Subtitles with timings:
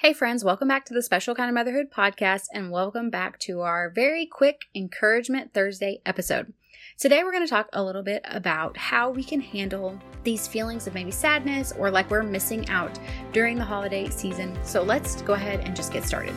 [0.00, 3.60] Hey, friends, welcome back to the Special Kind of Motherhood podcast, and welcome back to
[3.60, 6.54] our very quick Encouragement Thursday episode.
[6.98, 10.86] Today, we're going to talk a little bit about how we can handle these feelings
[10.86, 12.98] of maybe sadness or like we're missing out
[13.32, 14.58] during the holiday season.
[14.64, 16.34] So, let's go ahead and just get started.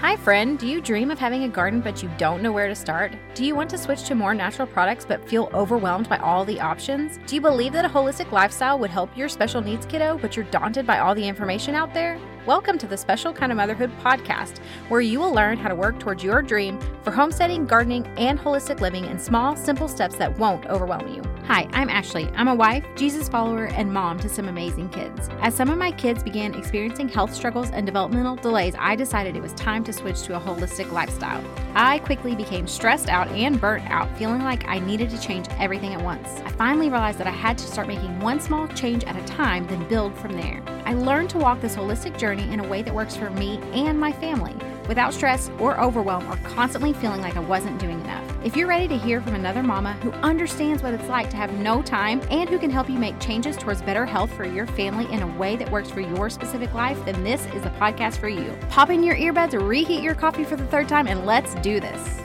[0.00, 0.60] Hi, friend.
[0.60, 3.12] Do you dream of having a garden but you don't know where to start?
[3.34, 6.60] Do you want to switch to more natural products but feel overwhelmed by all the
[6.60, 7.18] options?
[7.26, 10.44] Do you believe that a holistic lifestyle would help your special needs kiddo but you're
[10.46, 12.16] daunted by all the information out there?
[12.46, 14.58] Welcome to the Special Kind of Motherhood podcast,
[14.88, 18.78] where you will learn how to work towards your dream for homesteading, gardening, and holistic
[18.78, 21.22] living in small, simple steps that won't overwhelm you.
[21.48, 22.30] Hi, I'm Ashley.
[22.36, 25.30] I'm a wife, Jesus follower, and mom to some amazing kids.
[25.40, 29.40] As some of my kids began experiencing health struggles and developmental delays, I decided it
[29.40, 31.42] was time to switch to a holistic lifestyle.
[31.74, 35.94] I quickly became stressed out and burnt out, feeling like I needed to change everything
[35.94, 36.28] at once.
[36.44, 39.66] I finally realized that I had to start making one small change at a time,
[39.68, 40.62] then build from there.
[40.84, 43.98] I learned to walk this holistic journey in a way that works for me and
[43.98, 44.54] my family
[44.88, 48.24] without stress or overwhelm or constantly feeling like I wasn't doing enough.
[48.42, 51.52] If you're ready to hear from another mama who understands what it's like to have
[51.52, 55.12] no time and who can help you make changes towards better health for your family
[55.12, 58.28] in a way that works for your specific life, then this is the podcast for
[58.28, 58.56] you.
[58.70, 62.18] Pop in your earbuds, reheat your coffee for the third time, and let's do this.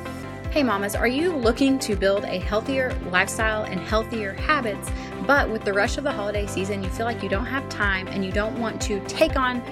[0.54, 4.88] Hey, mamas, are you looking to build a healthier lifestyle and healthier habits?
[5.26, 8.08] But with the rush of the holiday season, you feel like you don't have time
[8.08, 9.64] and you don't want to take on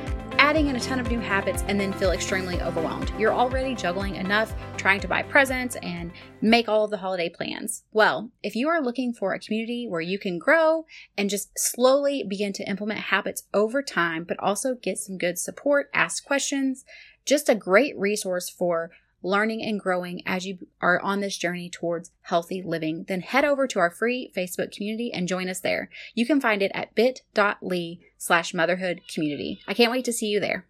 [0.41, 3.13] adding in a ton of new habits and then feel extremely overwhelmed.
[3.15, 6.11] You're already juggling enough trying to buy presents and
[6.41, 7.83] make all of the holiday plans.
[7.91, 12.23] Well, if you are looking for a community where you can grow and just slowly
[12.27, 16.85] begin to implement habits over time, but also get some good support, ask questions,
[17.23, 18.89] just a great resource for
[19.23, 23.67] learning and growing as you are on this journey towards healthy living, then head over
[23.67, 25.89] to our free Facebook community and join us there.
[26.13, 29.61] You can find it at bit.ly slash motherhood community.
[29.67, 30.65] I can't wait to see you there.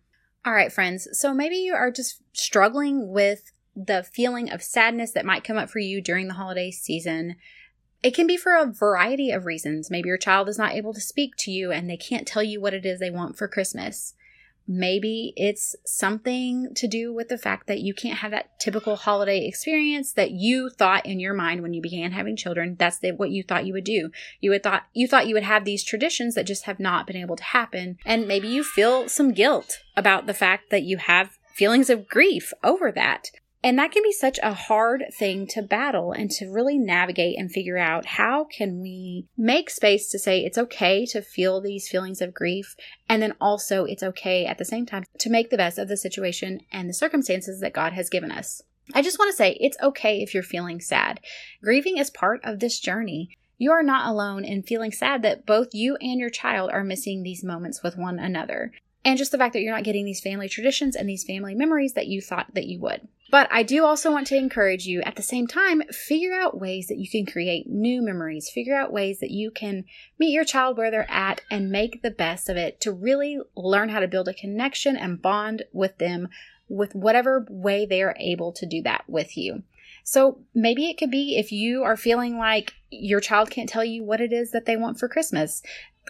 [0.46, 1.08] All right, friends.
[1.14, 5.70] So maybe you are just struggling with the feeling of sadness that might come up
[5.70, 7.36] for you during the holiday season.
[8.04, 9.92] It can be for a variety of reasons.
[9.92, 12.60] Maybe your child is not able to speak to you and they can't tell you
[12.60, 14.16] what it is they want for Christmas.
[14.68, 19.46] Maybe it's something to do with the fact that you can't have that typical holiday
[19.46, 22.76] experience that you thought in your mind when you began having children.
[22.80, 24.12] That's the, what you thought you would do.
[24.40, 27.16] You would thought you thought you would have these traditions that just have not been
[27.16, 31.38] able to happen, and maybe you feel some guilt about the fact that you have
[31.54, 33.32] feelings of grief over that.
[33.64, 37.52] And that can be such a hard thing to battle and to really navigate and
[37.52, 42.22] figure out how can we make space to say it's okay to feel these feelings
[42.22, 42.76] of grief
[43.08, 45.98] and then also it's okay at the same time to make the best of the
[45.98, 48.64] situation and the circumstances that God has given us.
[48.96, 51.20] I just want to say it's okay if you're feeling sad.
[51.64, 53.38] Grieving is part of this journey.
[53.58, 57.22] You are not alone in feeling sad that both you and your child are missing
[57.22, 58.72] these moments with one another.
[59.06, 61.94] And just the fact that you're not getting these family traditions and these family memories
[61.94, 63.08] that you thought that you would.
[63.32, 66.88] But I do also want to encourage you at the same time, figure out ways
[66.88, 69.86] that you can create new memories, figure out ways that you can
[70.20, 73.88] meet your child where they're at and make the best of it to really learn
[73.88, 76.28] how to build a connection and bond with them
[76.68, 79.64] with whatever way they are able to do that with you.
[80.04, 84.04] So maybe it could be if you are feeling like your child can't tell you
[84.04, 85.64] what it is that they want for Christmas,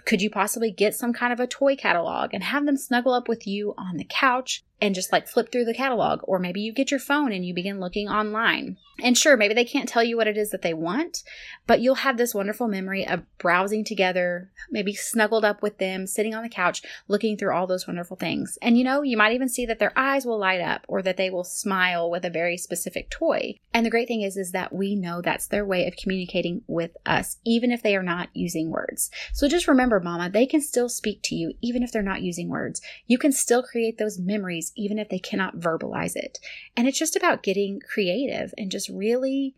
[0.05, 3.27] could you possibly get some kind of a toy catalog and have them snuggle up
[3.27, 6.21] with you on the couch and just like flip through the catalog.
[6.23, 8.77] Or maybe you get your phone and you begin looking online.
[9.03, 11.23] And sure, maybe they can't tell you what it is that they want,
[11.65, 16.35] but you'll have this wonderful memory of browsing together, maybe snuggled up with them, sitting
[16.35, 18.57] on the couch, looking through all those wonderful things.
[18.61, 21.17] And you know, you might even see that their eyes will light up or that
[21.17, 23.55] they will smile with a very specific toy.
[23.73, 26.91] And the great thing is, is that we know that's their way of communicating with
[27.05, 29.09] us, even if they are not using words.
[29.33, 32.49] So just remember, mama, they can still speak to you, even if they're not using
[32.49, 32.81] words.
[33.07, 36.39] You can still create those memories even if they cannot verbalize it.
[36.75, 39.55] And it's just about getting creative and just really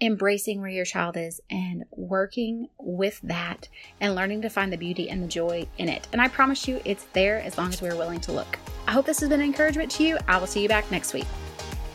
[0.00, 3.68] embracing where your child is and working with that
[4.00, 6.06] and learning to find the beauty and the joy in it.
[6.12, 8.58] And I promise you, it's there as long as we're willing to look.
[8.86, 10.18] I hope this has been an encouragement to you.
[10.28, 11.26] I will see you back next week.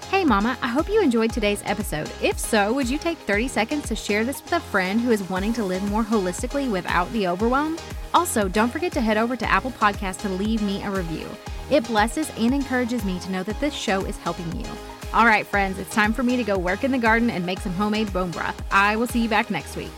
[0.10, 2.12] Hey, Mama, I hope you enjoyed today's episode.
[2.22, 5.30] If so, would you take 30 seconds to share this with a friend who is
[5.30, 7.78] wanting to live more holistically without the overwhelm?
[8.14, 11.30] Also, don't forget to head over to Apple Podcasts to leave me a review.
[11.72, 14.66] It blesses and encourages me to know that this show is helping you.
[15.14, 17.60] All right, friends, it's time for me to go work in the garden and make
[17.60, 18.62] some homemade bone broth.
[18.72, 19.92] I will see you back next week.